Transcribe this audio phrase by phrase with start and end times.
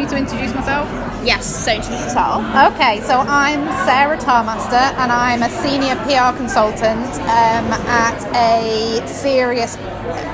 [0.00, 0.88] me to introduce myself?
[1.22, 2.42] Yes, so introduce yourself.
[2.72, 9.76] Okay, so I'm Sarah Tarmaster and I'm a senior PR consultant um, at a serious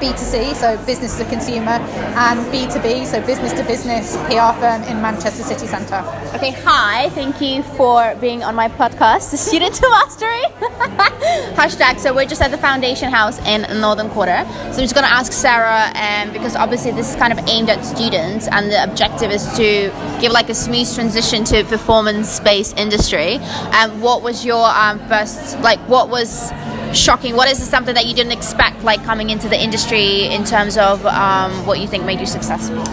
[0.00, 1.78] B2C, so business to consumer,
[2.16, 6.04] and B2B, so business to business PR firm in Manchester City Centre.
[6.34, 10.42] Okay, hi, thank you for being on my podcast, The Student to Mastery.
[11.56, 14.44] Hashtag, so we're just at the Foundation House in Northern Quarter.
[14.44, 17.70] So I'm just going to ask Sarah, um, because obviously this is kind of aimed
[17.70, 22.76] at students, and the objective is to give like a smooth transition to performance based
[22.78, 23.36] industry.
[23.36, 26.52] Um, what was your um, first, like, what was
[26.92, 27.36] shocking?
[27.36, 31.04] What is something that you didn't expect, like coming into the industry, in terms of
[31.06, 32.84] um, what you think made you successful?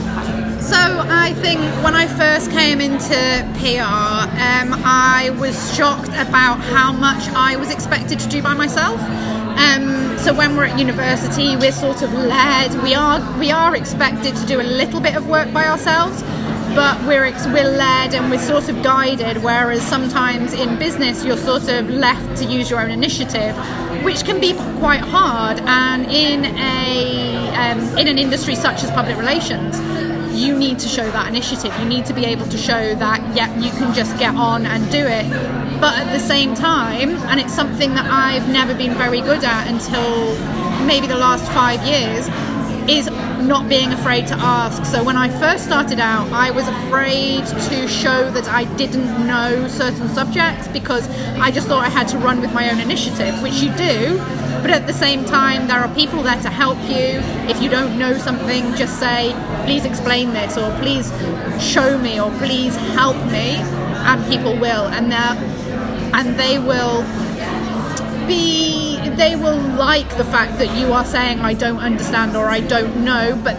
[0.64, 3.16] So I think when I first came into
[3.60, 9.00] PR, um, I was shocked about how much I was expected to do by myself.
[9.60, 12.82] Um, so when we're at university, we're sort of led.
[12.82, 16.24] We are we are expected to do a little bit of work by ourselves,
[16.76, 19.44] but we're we're led and we're sort of guided.
[19.44, 23.56] Whereas sometimes in business, you're sort of left to use your own initiative,
[24.04, 25.60] which can be quite hard.
[25.60, 29.80] And in a um, in an industry such as public relations,
[30.34, 31.72] you need to show that initiative.
[31.80, 34.92] You need to be able to show that, yeah, you can just get on and
[34.92, 35.30] do it.
[35.80, 39.68] But at the same time, and it's something that I've never been very good at
[39.68, 40.36] until
[40.86, 42.28] maybe the last five years,
[42.90, 43.08] is
[43.48, 44.86] not being afraid to ask.
[44.86, 49.68] So when I first started out, I was afraid to show that I didn't know
[49.68, 53.62] certain subjects because I just thought I had to run with my own initiative, which
[53.62, 54.18] you do.
[54.62, 57.20] But at the same time, there are people there to help you.
[57.50, 59.34] If you don't know something, just say,
[59.66, 61.12] please explain this, or please
[61.62, 63.58] show me, or please help me,
[64.08, 64.88] and people will.
[64.88, 67.02] And and they will
[68.28, 72.60] be they will like the fact that you are saying I don't understand or I
[72.60, 73.58] don't know but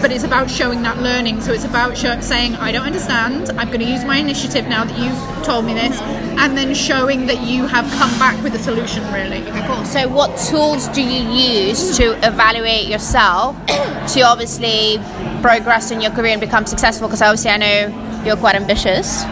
[0.00, 3.68] but it's about showing that learning so it's about show, saying I don't understand I'm
[3.68, 7.42] going to use my initiative now that you've told me this and then showing that
[7.46, 9.84] you have come back with a solution really Okay, cool.
[9.84, 14.98] So, what tools do you use to evaluate yourself to obviously
[15.40, 17.08] progress in your career and become successful?
[17.08, 19.24] Because obviously, I know you're quite ambitious.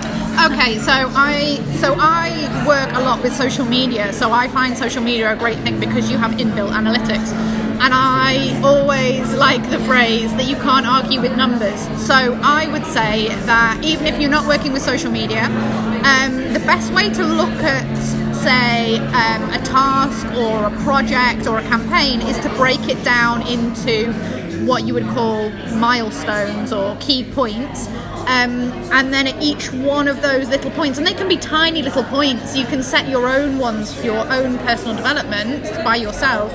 [0.44, 2.28] Okay, so I so I
[2.66, 4.12] work a lot with social media.
[4.12, 7.32] So I find social media a great thing because you have inbuilt analytics.
[7.80, 11.80] And I always like the phrase that you can't argue with numbers.
[12.06, 15.44] So I would say that even if you're not working with social media,
[16.04, 17.86] um, the best way to look at
[18.34, 23.40] say um, a task or a project or a campaign is to break it down
[23.48, 24.12] into
[24.66, 27.88] what you would call milestones or key points
[28.26, 31.80] um, and then at each one of those little points, and they can be tiny
[31.80, 36.52] little points, you can set your own ones for your own personal development by yourself.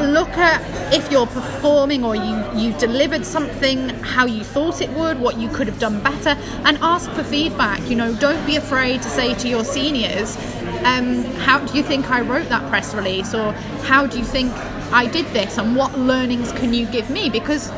[0.00, 0.62] Look at
[0.94, 5.50] if you're performing or you, you delivered something how you thought it would, what you
[5.50, 6.30] could have done better,
[6.64, 7.86] and ask for feedback.
[7.90, 10.38] You know, don't be afraid to say to your seniors,
[10.84, 13.34] um, How do you think I wrote that press release?
[13.34, 14.52] Or how do you think
[14.90, 15.58] I did this?
[15.58, 17.28] And what learnings can you give me?
[17.28, 17.70] Because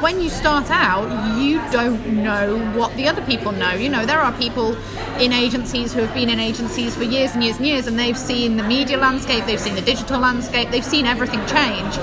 [0.00, 3.72] when you start out, you don't know what the other people know.
[3.72, 4.76] You know, there are people
[5.18, 8.18] in agencies who have been in agencies for years and years and years, and they've
[8.18, 11.96] seen the media landscape, they've seen the digital landscape, they've seen everything change.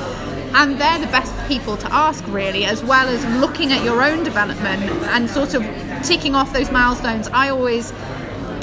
[0.55, 4.23] And they're the best people to ask, really, as well as looking at your own
[4.23, 5.63] development and sort of
[6.03, 7.27] ticking off those milestones.
[7.29, 7.91] I always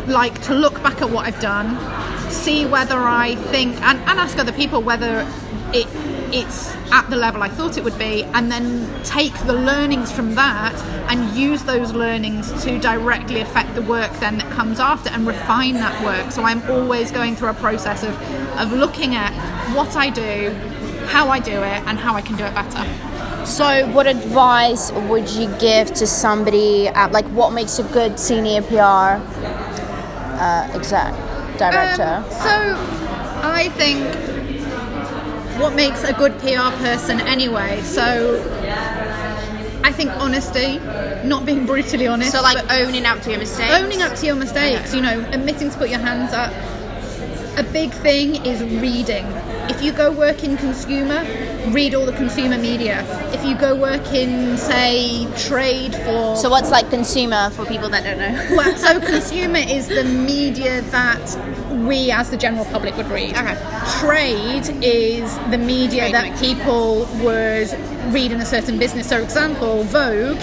[0.07, 1.77] like to look back at what I've done,
[2.31, 5.27] see whether I think, and, and ask other people whether
[5.73, 5.89] it
[6.33, 10.35] it's at the level I thought it would be, and then take the learnings from
[10.35, 10.75] that
[11.11, 15.75] and use those learnings to directly affect the work then that comes after and refine
[15.75, 16.31] that work.
[16.33, 18.21] So I'm always going through a process of,
[18.59, 19.33] of looking at
[19.75, 20.51] what I do,
[21.07, 23.11] how I do it, and how I can do it better.
[23.47, 26.89] So, what advice would you give to somebody?
[26.89, 29.19] At, like, what makes a good senior PR
[30.39, 31.15] uh, exec
[31.59, 32.23] director?
[32.23, 32.77] Um, so
[33.43, 34.40] I think
[35.59, 37.81] what makes a good PR person anyway.
[37.83, 38.41] So
[39.83, 40.79] I think honesty,
[41.27, 42.33] not being brutally honest.
[42.33, 43.73] so, like but owning up to your mistakes.
[43.75, 46.53] owning up to your mistakes, you know, admitting to put your hands up.
[47.59, 49.27] A big thing is reading.
[49.71, 51.25] If you go work in consumer,
[51.69, 53.05] read all the consumer media.
[53.33, 58.03] If you go work in, say, trade for So, what's like consumer for people that
[58.03, 58.57] don't know?
[58.57, 61.23] well, so consumer is the media that
[61.87, 63.37] we as the general public would read.
[63.37, 63.57] Okay.
[64.01, 67.71] Trade is the media Trade that people would
[68.13, 69.09] read in a certain business.
[69.09, 70.41] So, for example, Vogue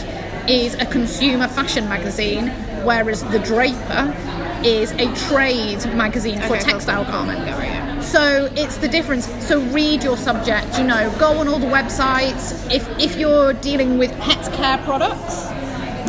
[0.48, 2.48] is a consumer fashion magazine,
[2.86, 4.16] whereas The Draper
[4.64, 7.46] is a trade magazine for Okay, cool, textile cool, garment.
[7.46, 7.87] Got yeah.
[8.08, 9.26] So it's the difference.
[9.46, 10.78] So read your subject.
[10.78, 12.54] You know, go on all the websites.
[12.74, 15.50] If if you're dealing with pet care products,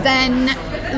[0.03, 0.47] then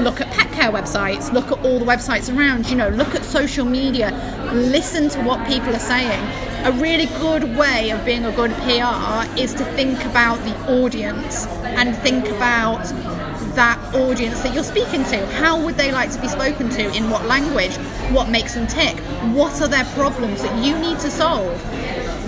[0.05, 3.25] look at pet care websites, look at all the websites around, you know, look at
[3.25, 4.11] social media,
[4.53, 6.23] listen to what people are saying.
[6.65, 11.47] A really good way of being a good PR is to think about the audience
[11.47, 12.85] and think about
[13.61, 15.19] that audience that you're speaking to.
[15.33, 16.97] How would they like to be spoken to?
[16.97, 17.77] In what language?
[18.11, 18.97] What makes them tick?
[19.37, 21.61] What are their problems that you need to solve?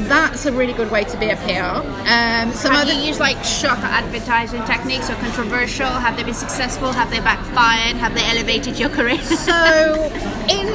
[0.08, 1.80] That's a really good way to be a PR.
[2.06, 5.86] Um, some Have other you used like shock advertising techniques or controversial?
[5.86, 6.92] Have they been successful?
[6.92, 7.96] Have they backfired?
[7.96, 9.20] Have they elevated your career?
[9.22, 10.12] So,
[10.50, 10.68] in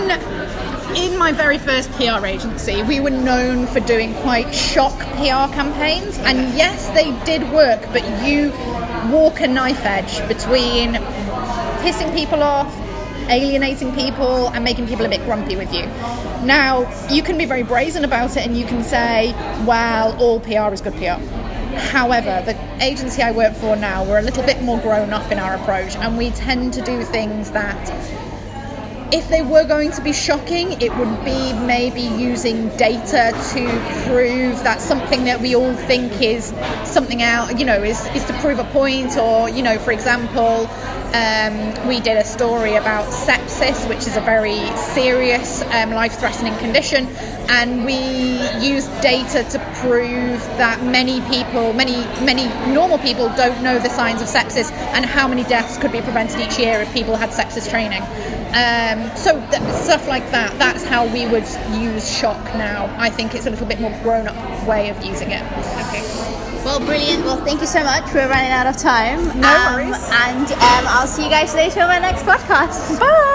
[0.98, 6.18] in my very first PR agency, we were known for doing quite shock PR campaigns,
[6.18, 7.82] and yes, they did work.
[7.94, 8.52] But you
[9.12, 10.94] walk a knife edge between
[11.84, 12.74] pissing people off,
[13.30, 15.86] alienating people, and making people a bit grumpy with you.
[16.44, 19.34] Now, you can be very brazen about it, and you can say,
[19.66, 21.20] "Well, all PR is good PR."
[21.92, 25.40] However, the agency I work for now, we're a little bit more grown up in
[25.40, 27.92] our approach, and we tend to do things that
[29.12, 34.62] if they were going to be shocking, it would be maybe using data to prove
[34.64, 36.48] that something that we all think is
[36.84, 40.68] something out, you know, is, is to prove a point, or, you know, for example,
[41.14, 46.56] um, we did a story about sepsis, which is a very serious, um, life threatening
[46.58, 47.08] condition,
[47.50, 47.96] and we
[48.60, 51.96] used data to prove that many people, many,
[52.26, 56.02] many normal people don't know the signs of sepsis and how many deaths could be
[56.02, 58.04] prevented each year if people had sepsis training.
[58.54, 60.58] Um, so th- stuff like that.
[60.58, 61.46] That's how we would
[61.80, 62.94] use shock now.
[62.98, 65.44] I think it's a little bit more grown-up way of using it.
[65.88, 66.04] Okay.
[66.66, 67.24] Well, brilliant.
[67.24, 68.14] Well, thank you so much.
[68.14, 69.26] We're running out of time.
[69.40, 70.10] No Um, worries.
[70.12, 73.00] And um, I'll see you guys later on my next podcast.
[73.00, 73.34] Bye.